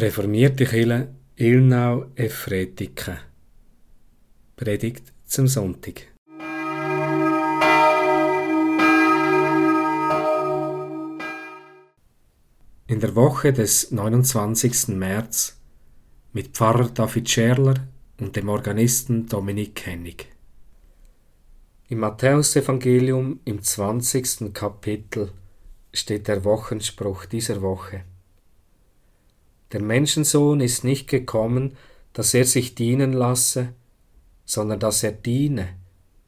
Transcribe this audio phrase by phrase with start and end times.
[0.00, 3.18] Reformierte Kirche Ilnau Efretike
[4.54, 6.02] Predigt zum Sonntag
[12.86, 14.96] In der Woche des 29.
[14.96, 15.60] März
[16.32, 17.88] mit Pfarrer David Scherler
[18.20, 20.28] und dem Organisten Dominik Hennig.
[21.88, 24.54] Im Matthäusevangelium im 20.
[24.54, 25.32] Kapitel
[25.92, 28.04] steht der Wochenspruch dieser Woche.
[29.72, 31.76] Der Menschensohn ist nicht gekommen,
[32.14, 33.74] dass er sich dienen lasse,
[34.46, 35.68] sondern dass er diene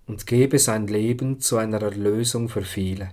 [0.06, 3.10] und gebe sein Leben zu einer Erlösung für viele.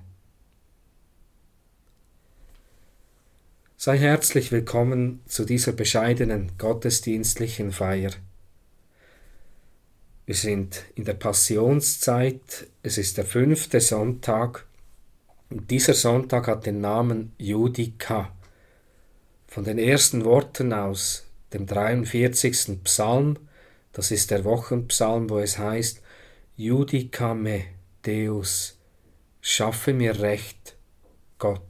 [3.77, 8.11] Sei herzlich willkommen zu dieser bescheidenen gottesdienstlichen Feier.
[10.25, 14.65] Wir sind in der Passionszeit, es ist der fünfte Sonntag
[15.49, 18.35] und dieser Sonntag hat den Namen Judika
[19.57, 22.83] von den ersten Worten aus dem 43.
[22.83, 23.39] Psalm,
[23.91, 26.03] das ist der Wochenpsalm, wo es heißt,
[26.55, 27.63] Judica me,
[28.05, 28.77] Deus,
[29.41, 30.75] schaffe mir Recht,
[31.39, 31.63] Gott.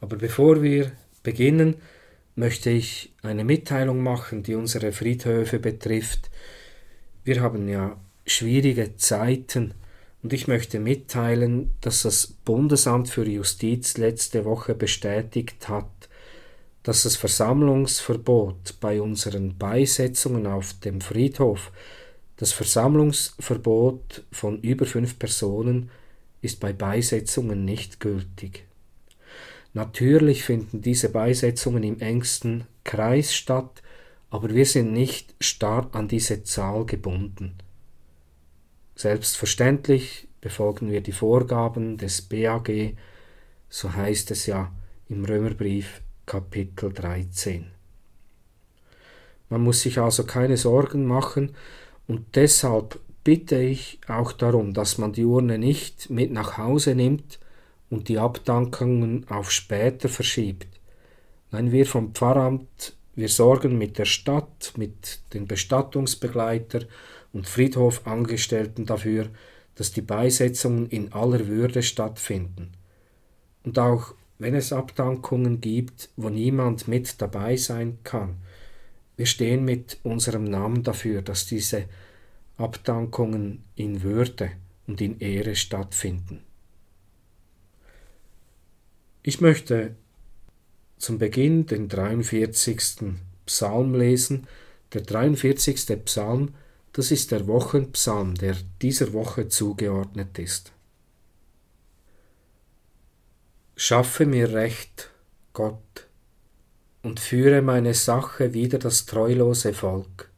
[0.00, 1.74] Aber bevor wir beginnen,
[2.34, 6.30] möchte ich eine Mitteilung machen, die unsere Friedhöfe betrifft.
[7.24, 9.74] Wir haben ja schwierige Zeiten,
[10.28, 16.10] und ich möchte mitteilen, dass das Bundesamt für Justiz letzte Woche bestätigt hat,
[16.82, 21.72] dass das Versammlungsverbot bei unseren Beisetzungen auf dem Friedhof,
[22.36, 25.88] das Versammlungsverbot von über fünf Personen,
[26.42, 28.66] ist bei Beisetzungen nicht gültig.
[29.72, 33.82] Natürlich finden diese Beisetzungen im engsten Kreis statt,
[34.28, 37.54] aber wir sind nicht starr an diese Zahl gebunden.
[38.98, 42.96] Selbstverständlich befolgen wir die Vorgaben des BAG,
[43.68, 44.72] so heißt es ja
[45.08, 47.70] im Römerbrief Kapitel 13.
[49.50, 51.54] Man muss sich also keine Sorgen machen
[52.08, 57.38] und deshalb bitte ich auch darum, dass man die Urne nicht mit nach Hause nimmt
[57.90, 60.80] und die Abdankungen auf später verschiebt.
[61.52, 66.80] Nein, wir vom Pfarramt, wir sorgen mit der Stadt, mit den Bestattungsbegleiter
[67.32, 69.28] und Friedhofangestellten dafür,
[69.74, 72.72] dass die Beisetzungen in aller Würde stattfinden.
[73.62, 78.36] Und auch wenn es Abdankungen gibt, wo niemand mit dabei sein kann,
[79.16, 81.84] wir stehen mit unserem Namen dafür, dass diese
[82.56, 84.50] Abdankungen in Würde
[84.86, 86.44] und in Ehre stattfinden.
[89.22, 89.96] Ich möchte
[90.98, 93.14] zum Beginn den 43.
[93.46, 94.46] Psalm lesen.
[94.92, 96.04] Der 43.
[96.04, 96.54] Psalm
[96.98, 100.72] das ist der Wochenpsalm, der dieser Woche zugeordnet ist.
[103.76, 105.08] Schaffe mir Recht,
[105.52, 106.08] Gott,
[107.04, 110.28] und führe meine Sache wider das treulose Volk,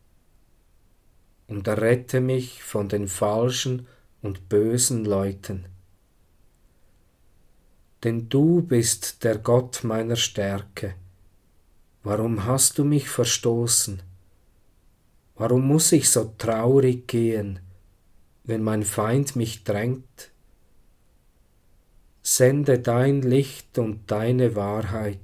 [1.47, 3.87] und errette mich von den falschen
[4.21, 5.65] und bösen Leuten.
[8.05, 10.95] Denn du bist der Gott meiner Stärke.
[12.03, 14.10] Warum hast du mich verstoßen?
[15.41, 17.61] Warum muss ich so traurig gehen,
[18.45, 20.33] wenn mein Feind mich drängt?
[22.23, 25.19] Sende dein Licht und deine Wahrheit,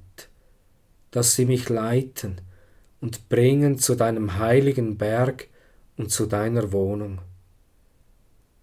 [1.10, 2.40] dass sie mich leiten
[3.02, 5.48] und bringen zu deinem heiligen Berg
[5.98, 7.20] und zu deiner Wohnung,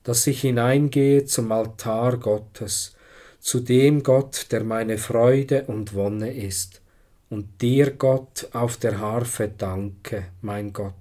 [0.01, 2.95] dass ich hineingehe zum Altar Gottes,
[3.39, 6.81] zu dem Gott, der meine Freude und Wonne ist,
[7.29, 10.95] und dir, Gott, auf der Harfe danke, mein Gott.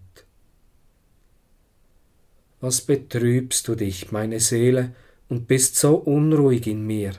[2.62, 4.94] Was betrübst du dich, meine Seele,
[5.28, 7.10] und bist so unruhig in mir?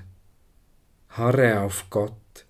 [1.10, 2.46] Harre auf Gott,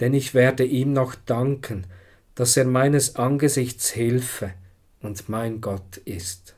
[0.00, 1.86] denn ich werde ihm noch danken,
[2.34, 4.52] dass er meines Angesichts Hilfe
[5.00, 6.54] und mein Gott ist.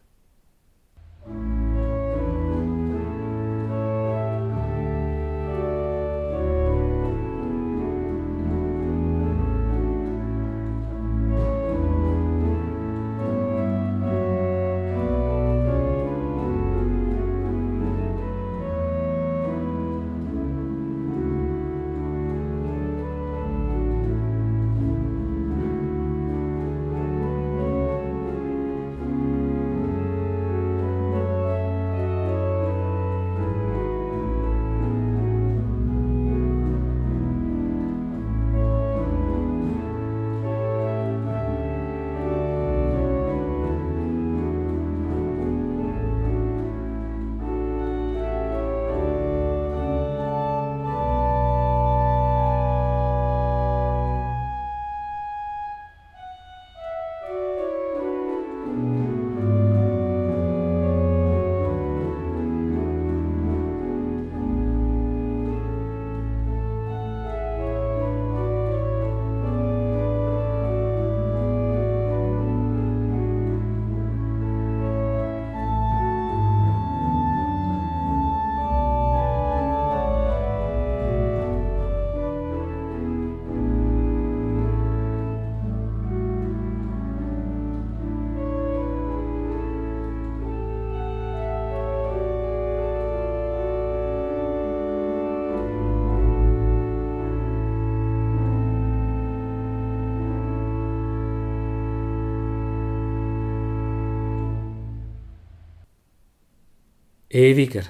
[107.34, 107.84] Ewiger,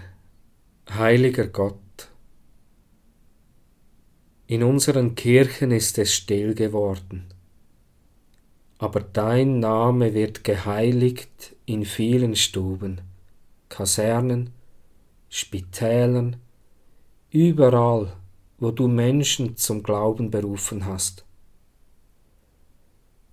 [0.88, 2.12] heiliger Gott,
[4.46, 7.24] in unseren Kirchen ist es still geworden,
[8.78, 13.00] aber dein Name wird geheiligt in vielen Stuben,
[13.68, 14.50] Kasernen,
[15.28, 16.36] Spitälern,
[17.30, 18.12] überall,
[18.58, 21.24] wo du Menschen zum Glauben berufen hast.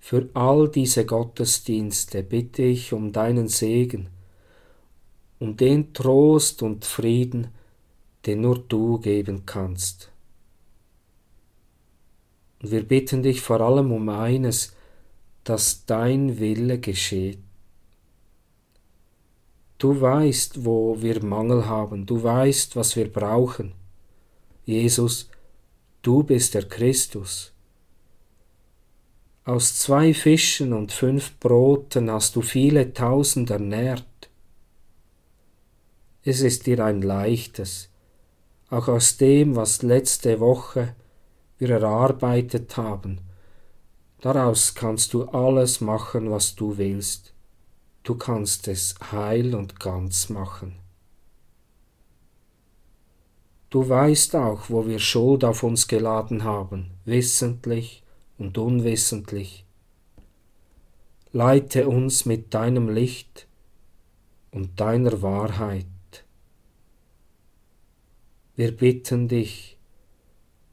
[0.00, 4.08] Für all diese Gottesdienste bitte ich um deinen Segen,
[5.40, 7.48] um den Trost und Frieden,
[8.26, 10.12] den nur du geben kannst.
[12.62, 14.76] Und wir bitten dich vor allem um eines,
[15.42, 17.38] dass dein Wille geschieht.
[19.78, 23.72] Du weißt, wo wir Mangel haben, du weißt, was wir brauchen.
[24.66, 25.30] Jesus,
[26.02, 27.54] du bist der Christus.
[29.44, 34.04] Aus zwei Fischen und fünf Broten hast du viele tausend ernährt.
[36.22, 37.88] Es ist dir ein leichtes,
[38.68, 40.94] auch aus dem, was letzte Woche
[41.58, 43.20] wir erarbeitet haben,
[44.20, 47.32] daraus kannst du alles machen, was du willst.
[48.02, 50.76] Du kannst es heil und ganz machen.
[53.70, 58.02] Du weißt auch, wo wir Schuld auf uns geladen haben, wissentlich
[58.36, 59.64] und unwissentlich.
[61.32, 63.46] Leite uns mit deinem Licht
[64.50, 65.86] und deiner Wahrheit.
[68.56, 69.78] Wir bitten dich,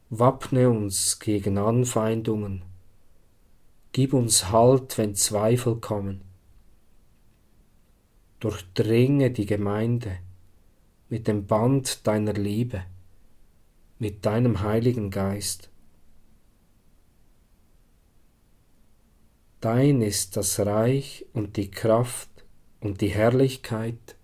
[0.09, 2.63] wappne uns gegen Anfeindungen,
[3.91, 6.27] gib uns Halt, wenn Zweifel kommen
[8.39, 10.19] durchdringe die Gemeinde
[11.09, 12.83] mit dem Band deiner Liebe,
[13.99, 15.69] mit deinem Heiligen Geist.
[19.59, 22.29] Dein ist das Reich und die Kraft
[22.79, 24.15] und die Herrlichkeit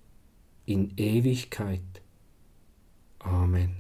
[0.66, 2.03] in Ewigkeit.
[3.24, 3.78] Amen.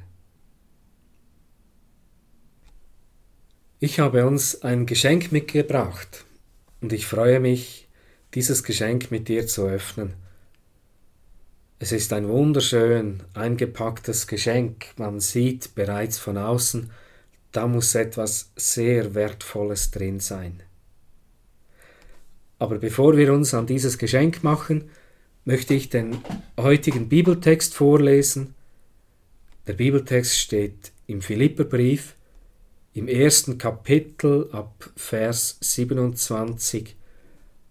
[3.80, 6.25] Ich habe uns ein Geschenk mitgebracht
[6.81, 7.88] und ich freue mich,
[8.34, 10.13] dieses Geschenk mit dir zu öffnen.
[11.80, 14.86] Es ist ein wunderschön eingepacktes Geschenk.
[14.98, 16.92] Man sieht bereits von außen,
[17.51, 20.63] da muss etwas sehr Wertvolles drin sein.
[22.57, 24.89] Aber bevor wir uns an dieses Geschenk machen,
[25.44, 26.19] möchte ich den
[26.57, 28.56] heutigen Bibeltext vorlesen.
[29.65, 32.15] Der Bibeltext steht im Philipperbrief
[32.93, 36.98] im ersten Kapitel ab Vers 27,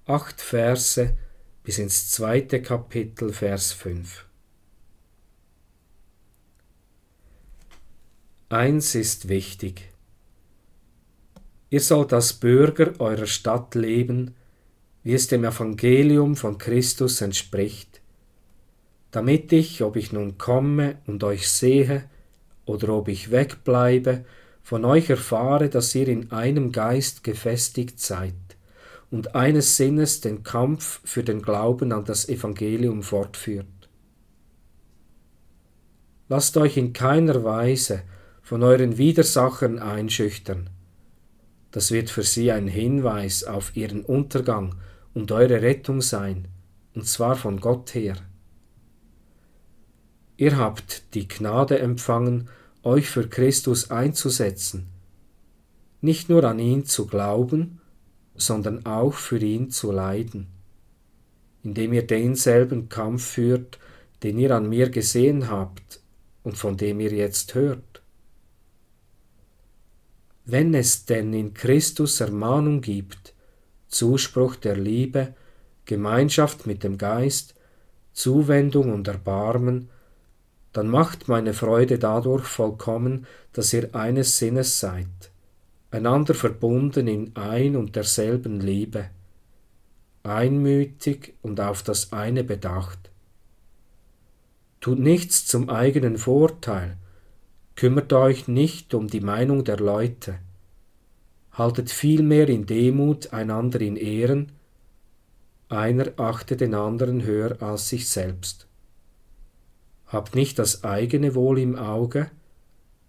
[0.07, 1.17] acht Verse
[1.63, 4.25] bis ins zweite Kapitel, Vers 5.
[8.49, 9.93] Eins ist wichtig.
[11.69, 14.35] Ihr sollt als Bürger eurer Stadt leben,
[15.03, 17.92] wie es dem Evangelium von Christus entspricht,
[19.13, 22.05] damit ich, ob ich nun komme und euch sehe,
[22.65, 24.25] oder ob ich wegbleibe,
[24.63, 28.35] von euch erfahre, dass ihr in einem Geist gefestigt seid
[29.11, 33.67] und eines Sinnes den Kampf für den Glauben an das Evangelium fortführt.
[36.29, 38.03] Lasst euch in keiner Weise
[38.41, 40.71] von euren Widersachern einschüchtern.
[41.73, 44.77] Das wird für sie ein Hinweis auf ihren Untergang
[45.13, 46.49] und eure Rettung sein,
[46.95, 48.17] und zwar von Gott her.
[50.43, 52.49] Ihr habt die Gnade empfangen,
[52.83, 54.89] euch für Christus einzusetzen,
[56.01, 57.81] nicht nur an ihn zu glauben,
[58.35, 60.49] sondern auch für ihn zu leiden,
[61.63, 63.79] indem ihr denselben Kampf führt,
[64.25, 66.01] den ihr an mir gesehen habt
[66.43, 68.03] und von dem ihr jetzt hört.
[70.45, 73.33] Wenn es denn in Christus Ermahnung gibt,
[73.87, 75.37] Zuspruch der Liebe,
[75.85, 77.55] Gemeinschaft mit dem Geist,
[78.13, 79.89] Zuwendung und Erbarmen,
[80.73, 85.33] dann macht meine Freude dadurch vollkommen, dass ihr eines Sinnes seid
[85.93, 89.11] einander verbunden in ein und derselben Liebe,
[90.23, 93.11] einmütig und auf das eine bedacht.
[94.81, 96.97] Tut nichts zum eigenen Vorteil,
[97.77, 100.39] kümmert euch nicht um die Meinung der Leute,
[101.53, 104.53] haltet vielmehr in Demut einander in Ehren,
[105.69, 108.67] einer achte den anderen höher als sich selbst.
[110.13, 112.31] Habt nicht das eigene Wohl im Auge,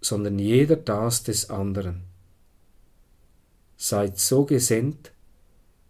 [0.00, 2.02] sondern jeder das des anderen
[3.76, 5.12] seid so gesinnt,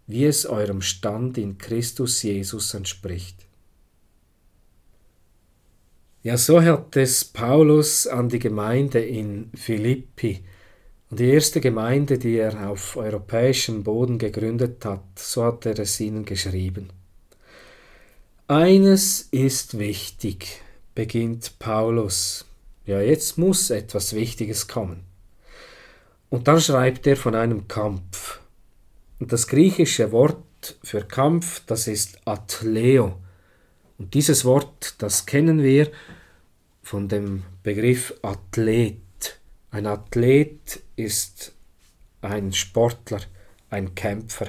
[0.08, 3.46] wie es eurem Stand in Christus Jesus entspricht.
[6.24, 10.42] Ja, so hat es Paulus an die Gemeinde in Philippi,
[11.10, 16.00] und die erste Gemeinde, die er auf europäischem Boden gegründet hat, so hat er es
[16.00, 16.88] ihnen geschrieben.
[18.48, 20.60] Eines ist wichtig,
[20.94, 22.44] beginnt Paulus.
[22.86, 25.04] Ja, jetzt muss etwas Wichtiges kommen.
[26.28, 28.40] Und dann schreibt er von einem Kampf.
[29.18, 33.20] Und das griechische Wort für Kampf, das ist Athleo.
[33.98, 35.90] Und dieses Wort, das kennen wir
[36.82, 39.40] von dem Begriff Athlet.
[39.70, 41.52] Ein Athlet ist
[42.20, 43.20] ein Sportler,
[43.70, 44.48] ein Kämpfer.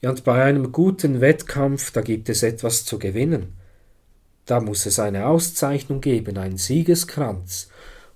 [0.00, 3.55] Ja, und bei einem guten Wettkampf, da gibt es etwas zu gewinnen.
[4.46, 7.68] Da muss es eine Auszeichnung geben, einen Siegeskranz.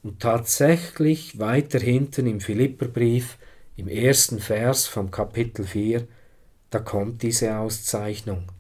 [0.03, 3.37] Und tatsächlich weiter hinten im Philipperbrief,
[3.77, 6.07] im ersten Vers vom Kapitel 4,
[6.71, 8.51] da kommt diese Auszeichnung.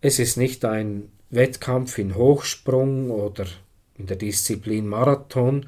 [0.00, 3.46] Es ist nicht ein Wettkampf in Hochsprung oder
[3.96, 5.66] in der Disziplin Marathon,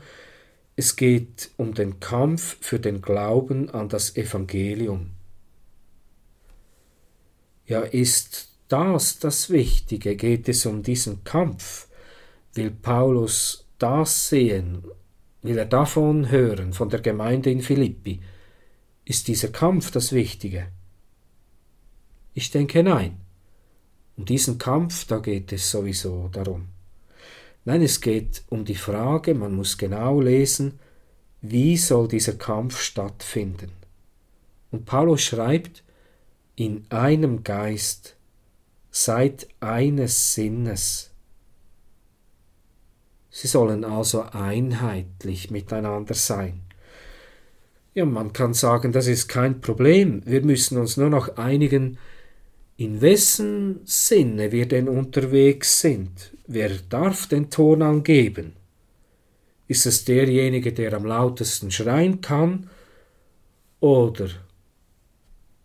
[0.76, 5.10] es geht um den Kampf für den Glauben an das Evangelium.
[7.66, 10.16] Ja, ist das das Wichtige?
[10.16, 11.88] Geht es um diesen Kampf?
[12.54, 14.84] Will Paulus das sehen?
[15.42, 18.20] Will er davon hören, von der Gemeinde in Philippi?
[19.04, 20.68] Ist dieser Kampf das Wichtige?
[22.34, 23.18] Ich denke nein.
[24.16, 26.68] Um diesen Kampf, da geht es sowieso darum.
[27.64, 30.78] Nein, es geht um die Frage, man muss genau lesen,
[31.42, 33.72] wie soll dieser Kampf stattfinden.
[34.70, 35.82] Und Paulus schreibt,
[36.54, 38.16] in einem Geist,
[38.90, 41.10] seid eines Sinnes.
[43.30, 46.60] Sie sollen also einheitlich miteinander sein.
[47.94, 50.22] Ja, man kann sagen, das ist kein Problem.
[50.24, 51.98] Wir müssen uns nur noch einigen,
[52.76, 56.32] in wessen Sinne wir denn unterwegs sind.
[56.46, 58.54] Wer darf den Ton angeben?
[59.68, 62.70] Ist es derjenige, der am lautesten schreien kann?
[63.80, 64.30] Oder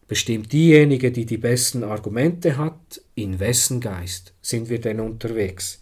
[0.07, 5.81] bestimmt diejenige, die die besten Argumente hat, in wessen Geist sind wir denn unterwegs?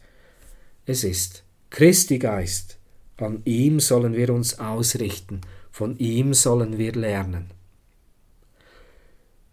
[0.85, 2.77] Es ist Christi Geist,
[3.17, 7.51] an ihm sollen wir uns ausrichten, von ihm sollen wir lernen.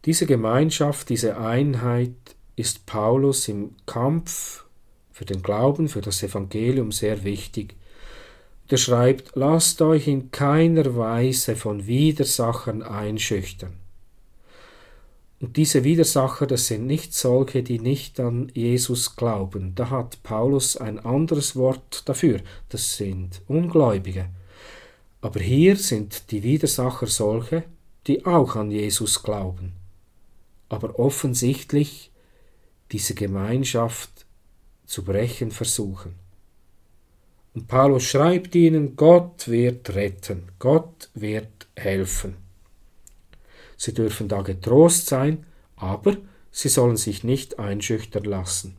[0.05, 2.15] Diese Gemeinschaft, diese Einheit
[2.57, 4.65] ist Paulus im Kampf
[5.13, 7.75] für den Glauben, für das Evangelium sehr wichtig.
[8.69, 13.80] Er schreibt, lasst euch in keiner Weise von Widersachern einschüchtern.
[15.41, 19.75] Und diese Widersacher, das sind nicht solche, die nicht an Jesus glauben.
[19.75, 22.41] Da hat Paulus ein anderes Wort dafür.
[22.69, 24.29] Das sind Ungläubige.
[25.23, 27.65] Aber hier sind die Widersacher solche,
[28.07, 29.73] die auch an Jesus glauben.
[30.69, 32.11] Aber offensichtlich
[32.93, 34.27] diese Gemeinschaft
[34.85, 36.17] zu brechen versuchen.
[37.55, 42.50] Und Paulus schreibt ihnen, Gott wird retten, Gott wird helfen.
[43.81, 46.19] Sie dürfen da getrost sein, aber
[46.51, 48.77] sie sollen sich nicht einschüchtern lassen.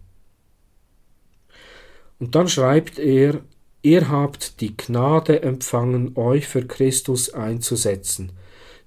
[2.19, 3.41] Und dann schreibt er,
[3.81, 8.33] ihr habt die Gnade empfangen, euch für Christus einzusetzen,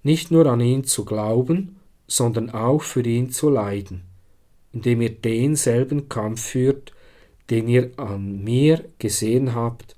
[0.04, 4.04] nicht nur an ihn zu glauben, sondern auch für ihn zu leiden,
[4.73, 6.92] indem ihr denselben Kampf führt,
[7.50, 9.97] den ihr an mir gesehen habt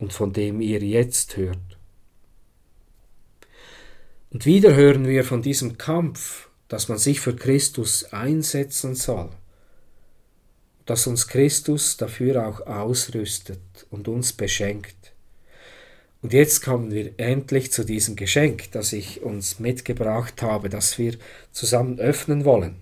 [0.00, 1.71] und von dem ihr jetzt hört.
[4.32, 9.28] Und wieder hören wir von diesem Kampf, dass man sich für Christus einsetzen soll,
[10.86, 13.60] dass uns Christus dafür auch ausrüstet
[13.90, 15.12] und uns beschenkt.
[16.22, 21.18] Und jetzt kommen wir endlich zu diesem Geschenk, das ich uns mitgebracht habe, das wir
[21.50, 22.76] zusammen öffnen wollen.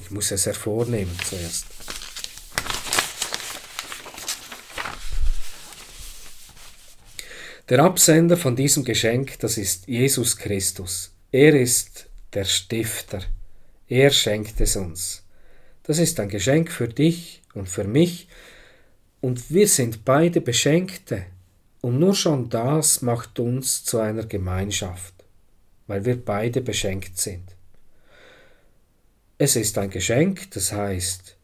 [0.00, 1.66] Ich muss es hervornehmen zuerst.
[7.68, 11.10] Der Absender von diesem Geschenk, das ist Jesus Christus.
[11.32, 13.22] Er ist der Stifter.
[13.88, 15.24] Er schenkt es uns.
[15.82, 18.28] Das ist ein Geschenk für dich und für mich,
[19.20, 21.26] und wir sind beide Beschenkte.
[21.80, 25.14] Und nur schon das macht uns zu einer Gemeinschaft,
[25.88, 27.56] weil wir beide beschenkt sind.
[29.38, 31.36] Es ist ein Geschenk, das heißt,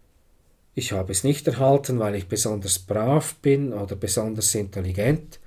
[0.77, 5.41] ich habe es nicht erhalten, weil ich besonders brav bin oder besonders intelligent,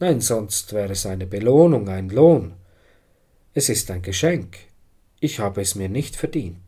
[0.00, 2.54] Nein, sonst wäre es eine Belohnung, ein Lohn.
[3.52, 4.56] Es ist ein Geschenk.
[5.20, 6.58] Ich habe es mir nicht verdient.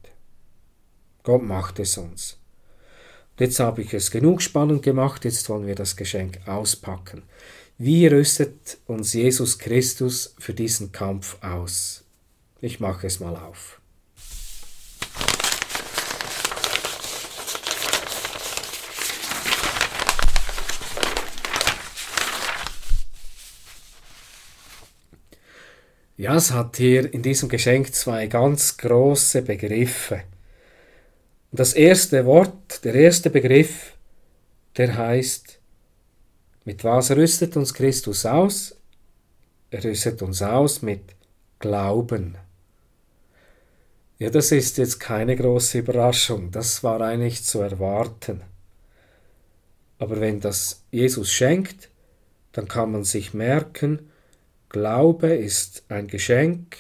[1.24, 2.38] Gott macht es uns.
[3.32, 7.24] Und jetzt habe ich es genug spannend gemacht, jetzt wollen wir das Geschenk auspacken.
[7.78, 12.04] Wie rüstet uns Jesus Christus für diesen Kampf aus?
[12.60, 13.80] Ich mache es mal auf.
[26.18, 30.22] Ja, es hat hier in diesem Geschenk zwei ganz große Begriffe.
[31.52, 33.92] Das erste Wort, der erste Begriff,
[34.78, 35.58] der heißt,
[36.64, 38.76] mit was rüstet uns Christus aus?
[39.70, 41.02] Er rüstet uns aus mit
[41.58, 42.38] Glauben.
[44.18, 48.40] Ja, das ist jetzt keine große Überraschung, das war eigentlich zu erwarten.
[49.98, 51.90] Aber wenn das Jesus schenkt,
[52.52, 54.10] dann kann man sich merken,
[54.68, 56.76] Glaube ist ein Geschenk.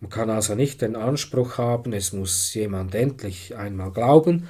[0.00, 4.48] Man kann also nicht den Anspruch haben, es muss jemand endlich einmal glauben.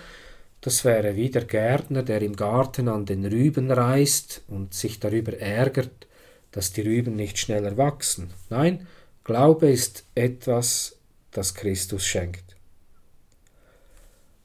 [0.61, 5.39] Das wäre wie der Gärtner, der im Garten an den Rüben reißt und sich darüber
[5.39, 6.07] ärgert,
[6.53, 8.31] dass die Rüben nicht schneller wachsen.
[8.49, 8.87] Nein,
[9.25, 10.99] Glaube ist etwas,
[11.31, 12.57] das Christus schenkt.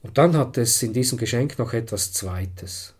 [0.01, 2.94] Und dann hat es in diesem Geschenk noch etwas Zweites.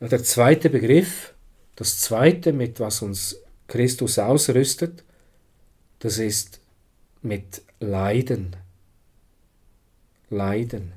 [0.00, 1.34] Der zweite Begriff,
[1.74, 3.36] das zweite, mit was uns
[3.66, 5.02] Christus ausrüstet,
[5.98, 6.60] das ist
[7.20, 8.54] mit Leiden.
[10.30, 10.92] Leiden.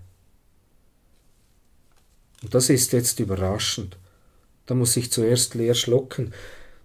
[2.43, 3.97] Und das ist jetzt überraschend.
[4.67, 6.33] Da muss ich zuerst leer schlucken.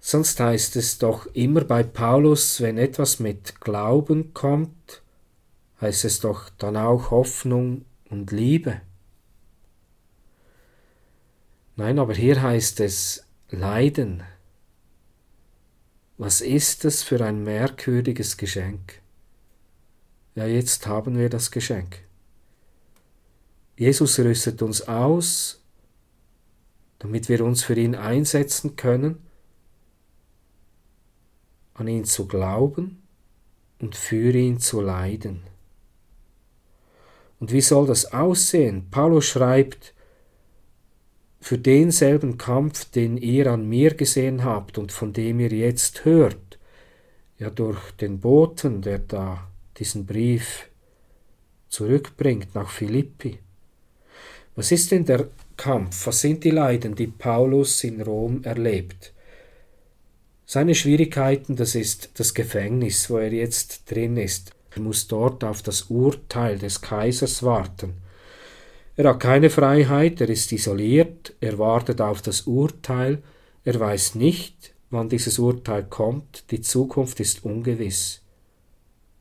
[0.00, 5.02] Sonst heißt es doch immer bei Paulus, wenn etwas mit Glauben kommt,
[5.83, 8.81] heißt es doch dann auch Hoffnung und Liebe.
[11.76, 14.22] Nein, aber hier heißt es Leiden.
[16.16, 19.02] Was ist das für ein merkwürdiges Geschenk?
[20.34, 22.00] Ja, jetzt haben wir das Geschenk.
[23.76, 25.62] Jesus rüstet uns aus,
[26.98, 29.22] damit wir uns für ihn einsetzen können,
[31.74, 33.02] an ihn zu glauben
[33.78, 35.42] und für ihn zu leiden.
[37.38, 38.88] Und wie soll das aussehen?
[38.90, 39.92] Paulus schreibt,
[41.46, 46.59] für denselben Kampf, den ihr an mir gesehen habt und von dem ihr jetzt hört,
[47.38, 50.68] ja durch den Boten, der da diesen Brief
[51.68, 53.38] zurückbringt nach Philippi.
[54.56, 56.09] Was ist denn der Kampf?
[56.09, 59.12] Was sind die Leiden, die Paulus in Rom erlebt?
[60.46, 64.50] Seine Schwierigkeiten, das ist das Gefängnis, wo er jetzt drin ist.
[64.74, 67.94] Er muss dort auf das Urteil des Kaisers warten.
[68.96, 73.22] Er hat keine Freiheit, er ist isoliert, er wartet auf das Urteil,
[73.64, 78.22] er weiß nicht, wann dieses Urteil kommt, die Zukunft ist ungewiss.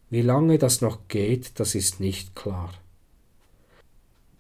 [0.10, 2.74] Wie lange das noch geht, das ist nicht klar.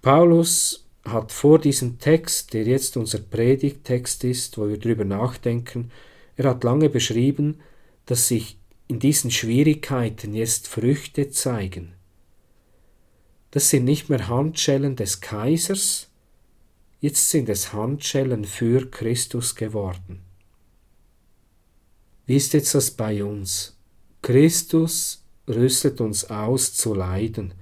[0.02, 5.92] Paulus hat vor diesem Text, der jetzt unser Predigttext ist, wo wir drüber nachdenken,
[6.38, 7.60] er hat lange beschrieben,
[8.06, 11.95] dass sich in diesen Schwierigkeiten jetzt Früchte zeigen.
[13.56, 16.10] Das sind nicht mehr Handschellen des Kaisers,
[17.00, 20.20] jetzt sind es Handschellen für Christus geworden.
[22.26, 23.78] Wie ist jetzt das bei uns?
[24.22, 27.54] Christus rüstet uns aus zu leiden.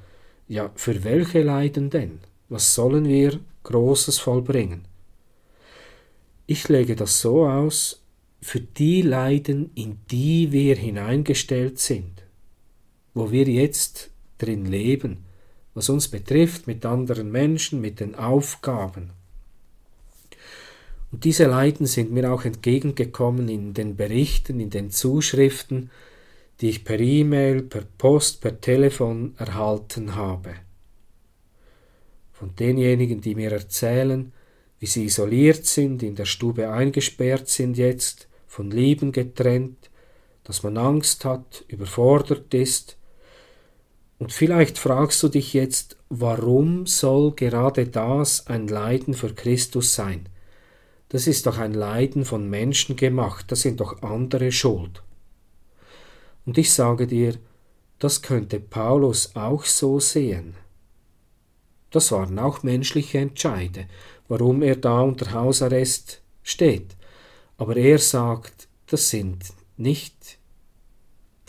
[0.48, 2.22] Ja, für welche Leiden denn?
[2.50, 4.88] Was sollen wir Großes vollbringen?
[6.48, 8.02] Ich lege das so aus,
[8.42, 12.24] für die Leiden, in die wir hineingestellt sind,
[13.14, 15.26] wo wir jetzt drin leben,
[15.74, 19.12] was uns betrifft, mit anderen Menschen, mit den Aufgaben.
[21.12, 25.92] Und diese Leiden sind mir auch entgegengekommen in den Berichten, in den Zuschriften,
[26.60, 30.56] die ich per E-Mail, per Post, per Telefon erhalten habe.
[32.32, 34.32] Von denjenigen, die mir erzählen,
[34.80, 39.90] wie sie isoliert sind, in der Stube eingesperrt sind jetzt, von Lieben getrennt,
[40.44, 42.98] dass man Angst hat, überfordert ist,
[44.20, 50.30] und vielleicht fragst du dich jetzt, warum soll gerade das ein Leiden für Christus sein?
[51.10, 55.04] Das ist doch ein Leiden von Menschen gemacht, das sind doch andere schuld.
[56.46, 57.38] Und ich sage dir,
[58.00, 60.56] das könnte Paulus auch so sehen.
[61.92, 63.86] Das waren auch menschliche Entscheide,
[64.28, 66.96] warum er da unter Hausarrest steht.
[67.58, 70.40] Aber er sagt, das sind nicht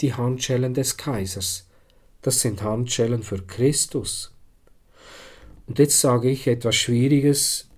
[0.01, 1.67] die Handschellen des Kaisers,
[2.25, 4.33] das sind Handschellen für Christus.
[5.67, 7.69] Und jetzt sage ich etwas Schwieriges,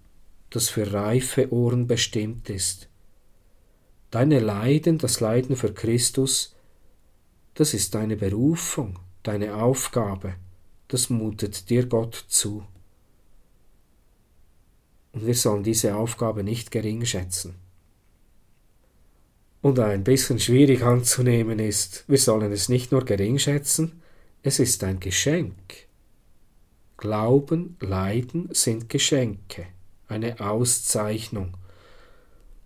[0.50, 2.88] das für reife Ohren bestimmt ist.
[4.12, 6.54] Deine Leiden, das Leiden für Christus,
[7.54, 10.34] das ist deine Berufung, deine Aufgabe,
[10.86, 12.64] das mutet dir Gott zu.
[15.10, 17.56] Und wir sollen diese Aufgabe nicht gering schätzen.
[19.60, 24.02] Und ein bisschen schwierig anzunehmen ist, wir sollen es nicht nur gering schätzen,
[24.46, 25.86] es ist ein Geschenk.
[26.96, 29.66] Glauben, Leiden sind Geschenke,
[30.08, 31.56] eine Auszeichnung.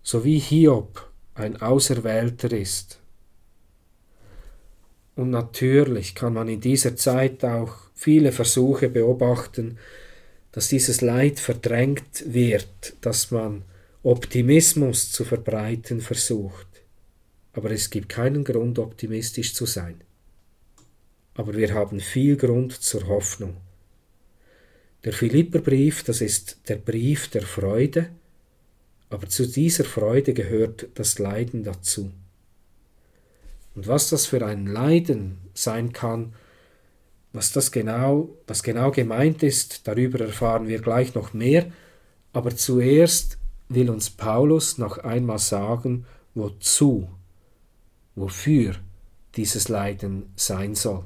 [0.03, 2.99] so wie Hiob ein Auserwählter ist.
[5.15, 9.77] Und natürlich kann man in dieser Zeit auch viele Versuche beobachten,
[10.51, 13.63] dass dieses Leid verdrängt wird, dass man
[14.03, 16.67] Optimismus zu verbreiten versucht.
[17.53, 20.01] Aber es gibt keinen Grund, optimistisch zu sein.
[21.35, 23.57] Aber wir haben viel Grund zur Hoffnung.
[25.03, 28.09] Der Philipperbrief, das ist der Brief der Freude,
[29.09, 32.11] aber zu dieser Freude gehört das Leiden dazu.
[33.75, 36.33] Und was das für ein Leiden sein kann,
[37.33, 41.71] was das genau, was genau gemeint ist, darüber erfahren wir gleich noch mehr,
[42.33, 43.37] aber zuerst
[43.69, 47.09] will uns Paulus noch einmal sagen, wozu,
[48.15, 48.75] wofür
[49.35, 51.05] dieses Leiden sein soll.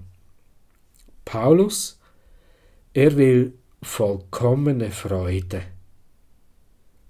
[1.26, 2.00] Paulus,
[2.94, 5.64] er will vollkommene Freude.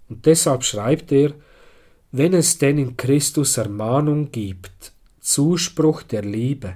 [0.09, 1.33] Und deshalb schreibt er,
[2.11, 6.75] wenn es denn in Christus Ermahnung gibt, Zuspruch der Liebe,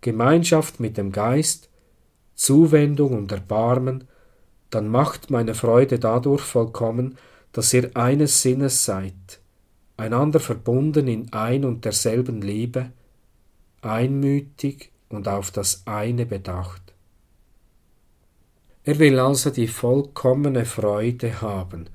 [0.00, 1.68] Gemeinschaft mit dem Geist,
[2.34, 4.04] Zuwendung und Erbarmen,
[4.70, 7.18] dann macht meine Freude dadurch vollkommen,
[7.52, 9.40] dass ihr eines Sinnes seid,
[9.96, 12.92] einander verbunden in ein und derselben Liebe,
[13.80, 16.88] einmütig und auf das eine bedacht.
[18.84, 21.90] Er will also die vollkommene Freude haben.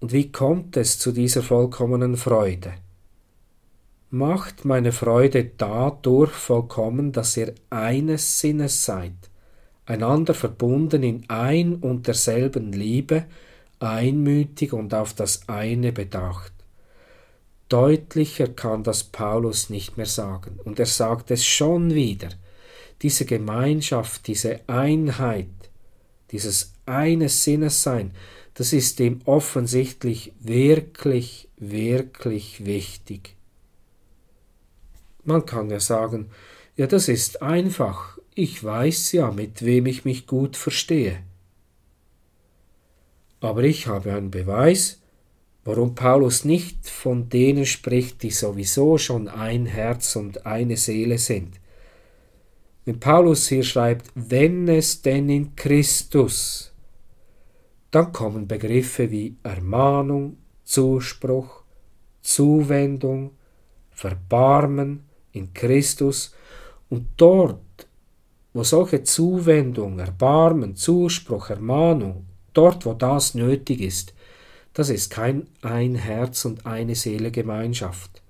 [0.00, 2.74] Und wie kommt es zu dieser vollkommenen Freude?
[4.10, 9.16] Macht meine Freude dadurch vollkommen, dass ihr eines Sinnes seid,
[9.86, 13.24] einander verbunden in ein und derselben Liebe,
[13.80, 16.51] einmütig und auf das eine bedacht.
[17.72, 22.28] Deutlicher kann das Paulus nicht mehr sagen, und er sagt es schon wieder.
[23.00, 25.48] Diese Gemeinschaft, diese Einheit,
[26.32, 28.12] dieses eine Sinnessein,
[28.52, 33.36] das ist ihm offensichtlich wirklich, wirklich wichtig.
[35.24, 36.30] Man kann ja sagen,
[36.76, 41.22] ja, das ist einfach, ich weiß ja, mit wem ich mich gut verstehe.
[43.40, 45.01] Aber ich habe einen Beweis,
[45.64, 51.60] warum Paulus nicht von denen spricht, die sowieso schon ein Herz und eine Seele sind.
[52.84, 56.72] Wenn Paulus hier schreibt, wenn es denn in Christus,
[57.92, 61.62] dann kommen Begriffe wie Ermahnung, Zuspruch,
[62.22, 63.32] Zuwendung,
[63.90, 66.34] Verbarmen, in Christus
[66.88, 67.58] und dort,
[68.52, 74.12] wo solche Zuwendung, Erbarmen, Zuspruch, Ermahnung, dort, wo das nötig ist,
[74.74, 78.22] das ist kein ein Herz und eine Seele Gemeinschaft.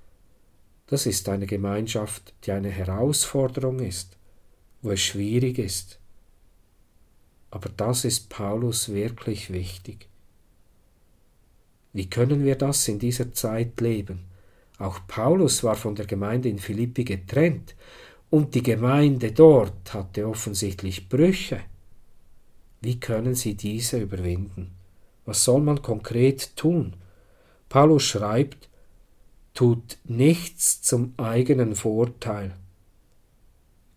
[0.86, 4.16] Das ist eine Gemeinschaft, die eine Herausforderung ist,
[4.82, 5.98] wo es schwierig ist.
[7.50, 10.08] Aber das ist Paulus wirklich wichtig.
[11.92, 14.24] Wie können wir das in dieser Zeit leben?
[14.78, 17.74] Auch Paulus war von der Gemeinde in Philippi getrennt,
[18.30, 21.60] und die Gemeinde dort hatte offensichtlich Brüche.
[22.80, 24.70] Wie können sie diese überwinden?
[25.24, 26.94] Was soll man konkret tun?
[27.68, 28.68] Paulus schreibt,
[29.54, 32.54] tut nichts zum eigenen Vorteil.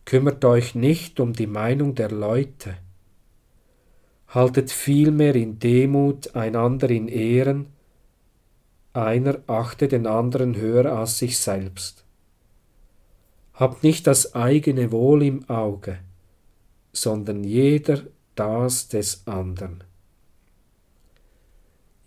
[0.05, 2.77] Kümmert euch nicht um die Meinung der Leute.
[4.27, 7.67] Haltet vielmehr in Demut einander in Ehren,
[8.93, 12.05] einer achte den anderen höher als sich selbst.
[13.53, 15.99] Habt nicht das eigene Wohl im Auge,
[16.91, 18.03] sondern jeder
[18.35, 19.83] das des anderen.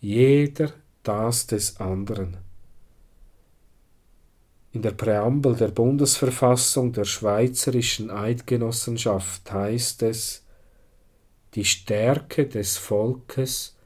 [0.01, 2.37] Jeder das des anderen.
[4.73, 10.45] In der Präambel der Bundesverfassung der Schweizerischen Eidgenossenschaft heißt es,
[11.55, 13.77] die Stärke des Volkes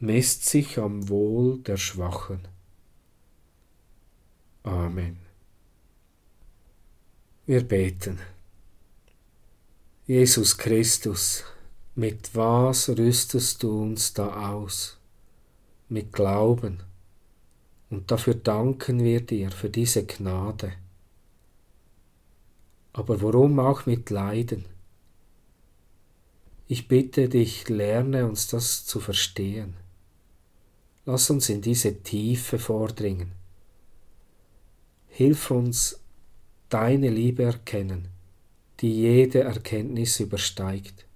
[0.00, 2.48] misst sich am Wohl der Schwachen.
[4.62, 5.18] Amen.
[7.46, 8.18] Wir beten.
[10.06, 11.44] Jesus Christus,
[11.94, 14.97] mit was rüstest du uns da aus?
[15.88, 16.82] Mit Glauben.
[17.90, 20.72] Und dafür danken wir dir für diese Gnade.
[22.92, 24.64] Aber warum auch mit Leiden?
[26.66, 29.74] Ich bitte dich, lerne uns das zu verstehen.
[31.06, 33.32] Lass uns in diese Tiefe vordringen.
[35.06, 36.00] Hilf uns,
[36.68, 38.08] deine Liebe erkennen,
[38.80, 41.06] die jede Erkenntnis übersteigt.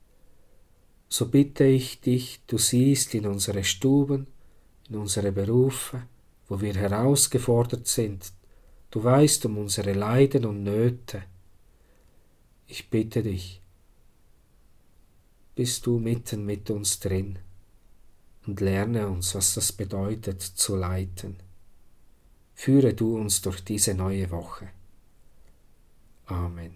[1.11, 4.27] So bitte ich dich, du siehst in unsere Stuben,
[4.88, 6.03] in unsere Berufe,
[6.49, 8.33] wo wir herausgefordert sind,
[8.90, 11.23] du weißt um unsere Leiden und Nöte.
[12.66, 13.61] Ich bitte dich,
[15.55, 17.38] bist du mitten mit uns drin
[18.47, 21.37] und lerne uns, was das bedeutet, zu leiten.
[22.55, 24.68] Führe du uns durch diese neue Woche.
[26.27, 26.75] Amen.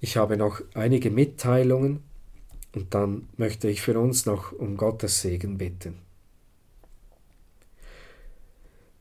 [0.00, 2.04] Ich habe noch einige Mitteilungen
[2.78, 5.98] und dann möchte ich für uns noch um Gottes Segen bitten.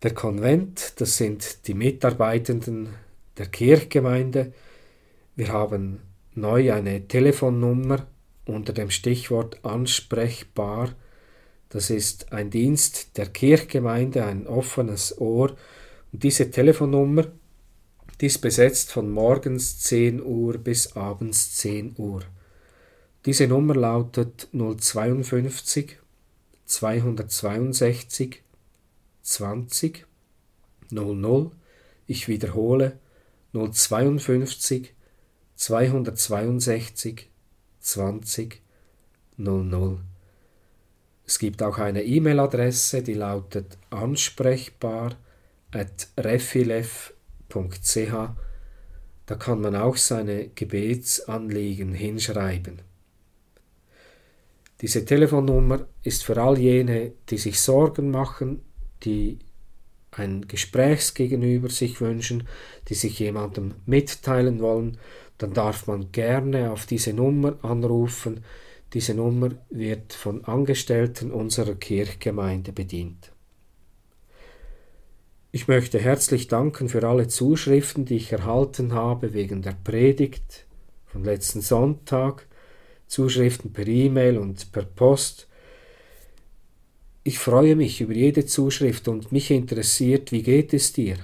[0.02, 2.90] Der Konvent, das sind die Mitarbeitenden
[3.38, 4.52] der Kirchgemeinde.
[5.36, 6.00] Wir haben
[6.34, 8.08] neu eine Telefonnummer
[8.46, 10.96] unter dem Stichwort ansprechbar.
[11.70, 15.56] Das ist ein Dienst der Kirchgemeinde, ein offenes Ohr.
[16.12, 17.28] Und diese Telefonnummer,
[18.22, 22.24] die ist besetzt von morgens 10 Uhr bis abends 10 Uhr.
[23.28, 25.98] Diese Nummer lautet 052
[26.66, 28.42] 262
[29.22, 30.06] 20
[30.90, 31.52] 00.
[32.06, 32.98] Ich wiederhole
[33.52, 34.94] 052
[35.58, 37.30] 262
[37.82, 38.62] 20
[39.36, 40.00] 00.
[41.26, 45.18] Es gibt auch eine E-Mail-Adresse, die lautet ansprechbar
[45.72, 47.12] at refilev.ch.
[49.26, 52.88] Da kann man auch seine Gebetsanliegen hinschreiben.
[54.82, 58.62] Diese Telefonnummer ist für all jene, die sich Sorgen machen,
[59.04, 59.40] die
[60.12, 62.48] ein Gesprächsgegenüber sich wünschen,
[62.88, 64.98] die sich jemandem mitteilen wollen,
[65.38, 68.44] dann darf man gerne auf diese Nummer anrufen.
[68.94, 73.32] Diese Nummer wird von Angestellten unserer Kirchgemeinde bedient.
[75.52, 80.66] Ich möchte herzlich danken für alle Zuschriften, die ich erhalten habe wegen der Predigt
[81.06, 82.47] von letzten Sonntag,
[83.08, 85.48] Zuschriften per E-Mail und per Post.
[87.24, 91.18] Ich freue mich über jede Zuschrift und mich interessiert, wie geht es dir?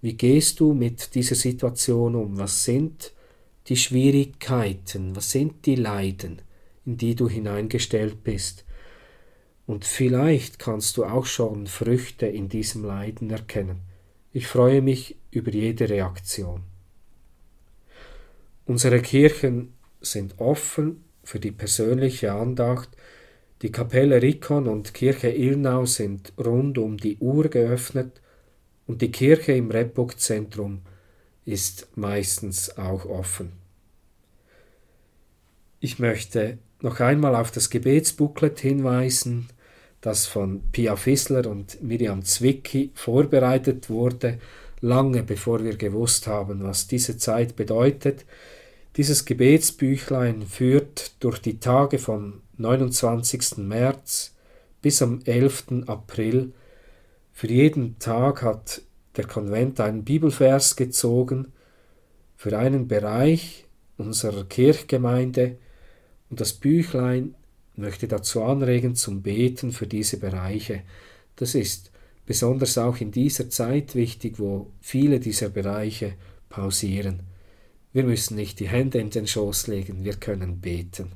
[0.00, 2.38] Wie gehst du mit dieser Situation um?
[2.38, 3.12] Was sind
[3.66, 5.16] die Schwierigkeiten?
[5.16, 6.42] Was sind die Leiden,
[6.86, 8.64] in die du hineingestellt bist?
[9.66, 13.80] Und vielleicht kannst du auch schon Früchte in diesem Leiden erkennen.
[14.32, 16.62] Ich freue mich über jede Reaktion.
[18.64, 22.88] Unsere Kirchen sind offen für die persönliche Andacht
[23.60, 28.22] die Kapelle Rikon und Kirche Ilnau sind rund um die Uhr geöffnet
[28.86, 30.80] und die Kirche im Rebburg-Zentrum
[31.44, 33.52] ist meistens auch offen.
[35.80, 39.48] Ich möchte noch einmal auf das Gebetsbooklet hinweisen,
[40.00, 44.38] das von Pia Fissler und Miriam Zwicky vorbereitet wurde,
[44.80, 48.24] lange bevor wir gewusst haben, was diese Zeit bedeutet.
[48.98, 53.58] Dieses Gebetsbüchlein führt durch die Tage vom 29.
[53.58, 54.34] März
[54.82, 55.84] bis am 11.
[55.86, 56.52] April.
[57.32, 58.82] Für jeden Tag hat
[59.16, 61.52] der Konvent einen Bibelvers gezogen
[62.34, 63.66] für einen Bereich
[63.98, 65.58] unserer Kirchgemeinde
[66.28, 67.36] und das Büchlein
[67.76, 70.82] möchte dazu anregen zum Beten für diese Bereiche.
[71.36, 71.92] Das ist
[72.26, 76.14] besonders auch in dieser Zeit wichtig, wo viele dieser Bereiche
[76.48, 77.27] pausieren.
[77.98, 81.10] Wir müssen nicht die Hände in den Schoß legen, wir können beten.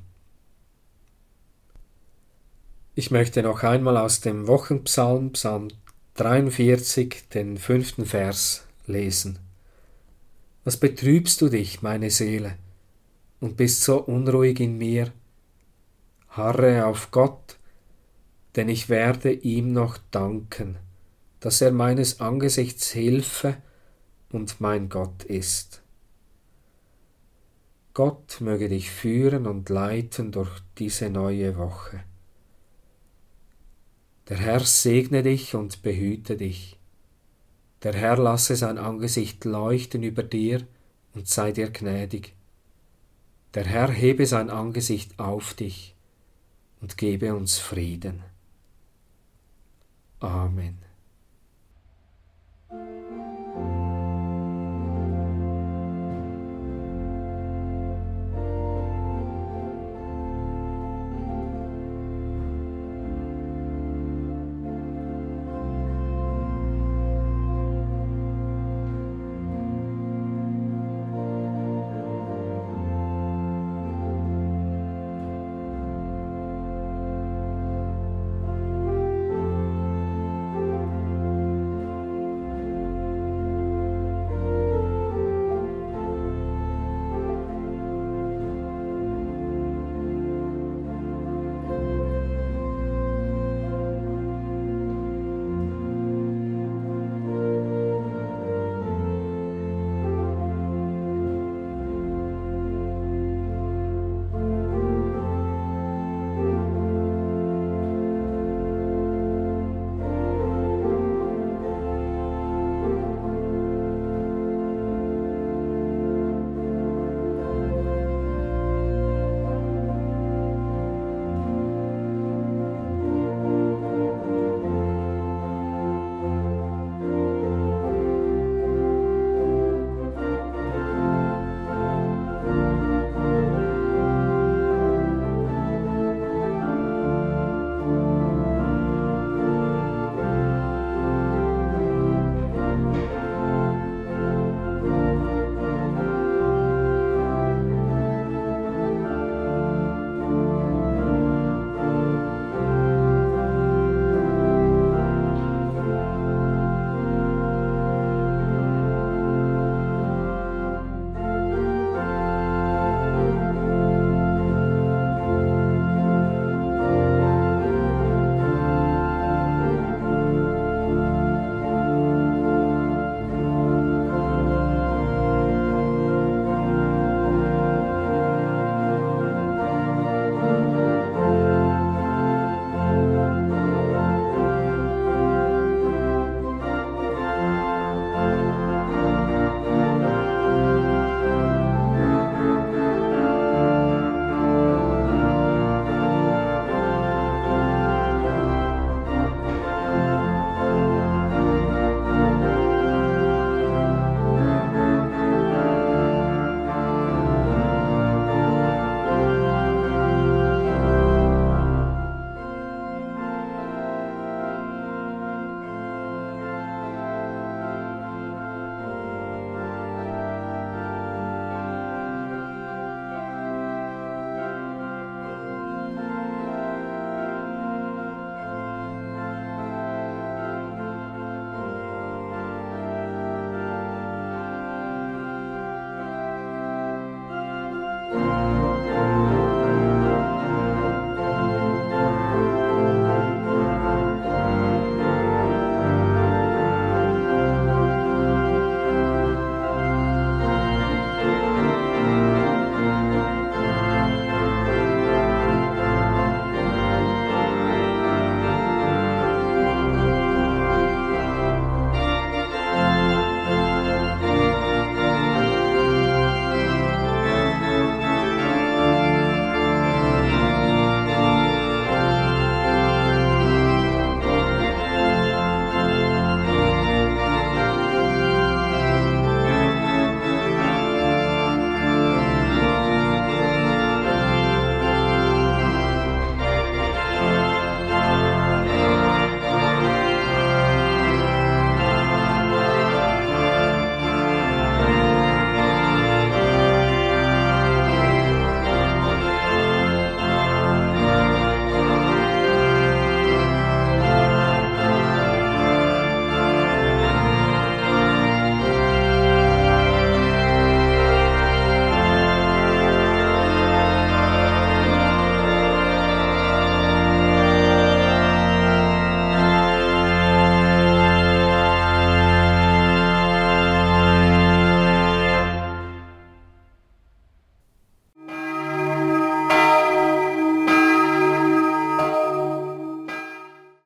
[2.93, 5.69] Ich möchte noch einmal aus dem Wochenpsalm, Psalm
[6.15, 9.39] 43, den fünften Vers lesen.
[10.65, 12.57] Was betrübst du dich, meine Seele,
[13.39, 15.13] und bist so unruhig in mir?
[16.27, 17.55] Harre auf Gott,
[18.57, 20.75] denn ich werde ihm noch danken,
[21.39, 23.55] dass er meines Angesichts Hilfe
[24.33, 25.82] und mein Gott ist.
[27.93, 32.03] Gott möge dich führen und leiten durch diese neue Woche.
[34.29, 36.79] Der Herr segne dich und behüte dich.
[37.83, 40.65] Der Herr lasse sein Angesicht leuchten über dir
[41.13, 42.33] und sei dir gnädig.
[43.53, 45.95] Der Herr hebe sein Angesicht auf dich
[46.81, 48.23] und gebe uns Frieden.
[50.19, 50.82] Amen.